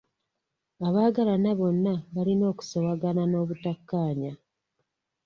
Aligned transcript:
Abaagalana 0.87 1.51
bonna 1.59 1.93
balina 2.13 2.43
okusoowagana 2.51 3.23
n'obutakkaanya. 3.27 4.31